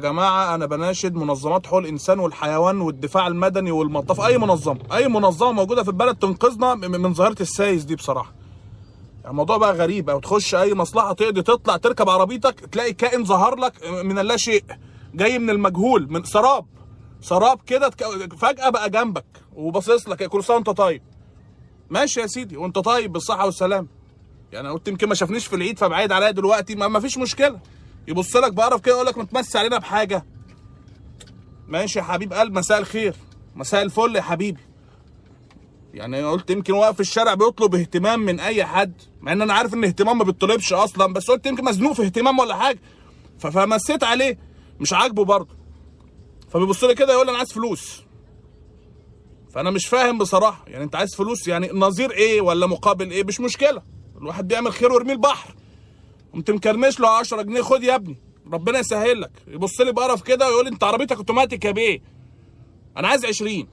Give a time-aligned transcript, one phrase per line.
[0.00, 5.52] فيا جماعة أنا بناشد منظمات حقوق الإنسان والحيوان والدفاع المدني والمطاف أي منظمة أي منظمة
[5.52, 8.32] موجودة في البلد تنقذنا من ظاهرة السايس دي بصراحة.
[9.16, 13.56] يعني الموضوع بقى غريب أو تخش أي مصلحة تقضي تطلع تركب عربيتك تلاقي كائن ظهر
[13.56, 13.72] لك
[14.04, 14.64] من اللا شيء
[15.14, 16.66] جاي من المجهول من سراب.
[17.20, 17.90] سراب كده
[18.38, 19.24] فجأة بقى جنبك
[19.54, 21.02] وباصص لك كل سنه وانت طيب.
[21.90, 23.88] ماشي يا سيدي وأنت طيب بالصحة والسلام
[24.52, 27.58] يعني قلت يمكن ما شافنيش في العيد فبعيد عليا دلوقتي ما, ما فيش مشكلة.
[28.08, 30.26] يبص لك بقرف كده يقول لك متمسي علينا بحاجة.
[31.68, 33.16] ماشي يا حبيب قلب مساء الخير.
[33.54, 34.60] مساء الفل يا حبيبي.
[35.94, 39.54] يعني أنا قلت يمكن واقف في الشارع بيطلب اهتمام من أي حد مع إن أنا
[39.54, 42.78] عارف إن اهتمام ما بيطلبش أصلا بس قلت يمكن مزنوق في اهتمام ولا حاجة.
[43.38, 44.38] فمسيت عليه
[44.80, 45.56] مش عاجبه برضه.
[46.48, 48.02] فبيبص لي كده يقول لي أنا عايز فلوس.
[49.50, 53.40] فأنا مش فاهم بصراحة يعني أنت عايز فلوس يعني نظير إيه ولا مقابل إيه؟ مش
[53.40, 53.82] مشكلة.
[54.18, 55.54] الواحد بيعمل خير ويرميه البحر.
[56.36, 57.62] قمت مكرمش له 10 جنيه.
[57.62, 58.16] خد يا ابني
[58.52, 59.30] ربنا يسهل لك.
[59.46, 62.02] يبص لي بقرف كده ويقول لي أنت عربيتك أوتوماتيك يا بيه.
[62.96, 63.68] أنا عايز 20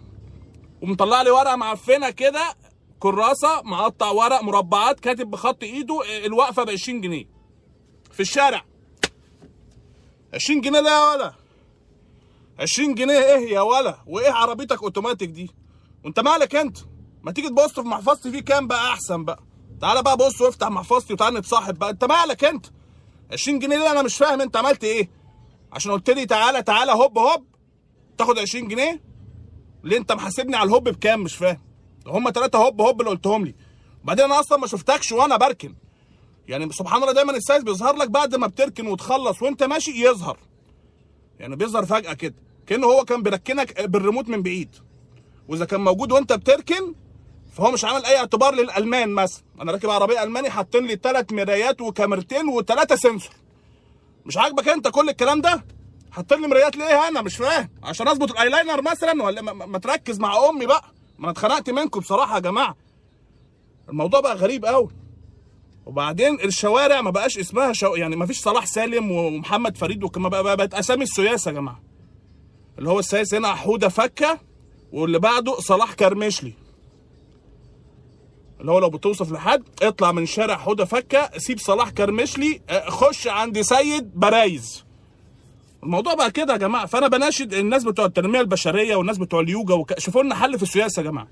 [0.82, 2.56] ومطلع لي ورقة معفنة كده
[3.00, 7.26] كراسة مقطع ورق مربعات كاتب بخط إيده الوقفة ب 20 جنيه.
[8.12, 8.66] في الشارع.
[10.34, 11.34] 20 جنيه ده يا ولا.
[12.60, 15.52] 20 جنيه إيه يا ولا؟ وإيه عربيتك أوتوماتيك دي؟
[16.06, 16.78] وأنت مالك أنت؟
[17.24, 19.40] ما تيجي تبص في محفظتي فيه كام بقى؟ أحسن بقى.
[19.84, 21.90] تعالى بقى بص وافتح محفظتي وتعالى نتصاحب بقى.
[21.90, 22.66] انت مالك انت؟
[23.32, 25.10] 20 جنيه ليه أنا مش فاهم انت عملت إيه.
[25.74, 27.46] عشان قلت لي تعالى تعالى هوب هوب.
[28.18, 29.02] تاخد 20 جنيه؟
[29.84, 31.62] ليه انت محاسبني على الهوب بكام؟ مش فاهم.
[32.08, 33.56] هم ثلاثة هوب هوب اللي قلتهم لي.
[34.04, 35.76] وبعدين أنا أصلا ما شفتكش وأنا بركن.
[36.48, 40.38] يعني سبحان الله دايما السايس بيظهر لك بعد ما بتركن وتخلص وانت ماشي يظهر.
[41.40, 42.36] يعني بيظهر فجأة كده.
[42.68, 44.76] كأنه هو كان بيركنك بالريموت من بعيد.
[45.48, 46.96] وإذا كان موجود وانت بتركن
[47.54, 49.44] فهو مش عامل أي اعتبار للألمان مثلا.
[49.62, 53.34] أنا راكب عربية ألماني حاطين لي ثلاث مرايات وكاميرتين وثلاثه sensor.
[54.26, 55.66] مش عاجبك أنت كل الكلام ده؟
[56.12, 57.70] حاطين لي مرايات ليه أنا؟ مش فاهم.
[57.84, 60.84] عشان أظبط الأيلاينر مثلا ولا ما تركز مع أمي بقى؟
[61.18, 62.76] ما أنا اتخنقت منكم بصراحة يا جماعة.
[63.90, 64.90] الموضوع بقى غريب قوي
[65.86, 67.96] وبعدين الشوارع ما بقاش اسمها شو...
[67.96, 71.82] يعني ما فيش صلاح سالم ومحمد فريد وكده بقى بقت أسامي السياس يا جماعة.
[72.80, 74.40] اللي هو السايس هنا حودة فكة
[74.92, 76.54] واللي بعده صلاح كرمشلي.
[78.64, 83.28] اللي هو لو بتوصف لحد اطلع من شارع حوده فكة سيب صلاح كرمشلي آه، خش
[83.28, 84.86] عند سيد برايز
[85.84, 86.86] الموضوع بقى كده يا جماعة.
[86.86, 90.00] فأنا بناشد الناس بتوع التنمية البشرية والناس بتوع اليوجا وك...
[90.00, 91.28] شوفوا لنا حل في السياس يا جماعة.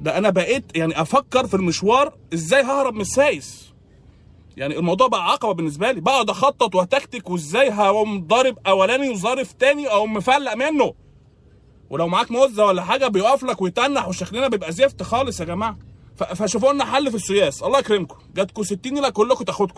[0.00, 3.72] ده أنا بقيت يعني أفكر في المشوار إزاي ههرب من السايس.
[4.56, 6.00] يعني الموضوع بقى عقبة بالنسبة لي.
[6.00, 10.94] بقعد أخطط وأتكتك وإزاي هقوم ضارب أولاني وضارب تاني أو مفلق منه.
[11.90, 15.78] ولو معاك موزة ولا حاجة بيقف لك ويتنح وشكلنا بيبقى زفت خالص يا جماعة.
[16.24, 18.16] فشوفوا لنا حل في السياس الله يكرمكم.
[18.34, 19.74] جاتكم 60 لا كلكم تاخدكم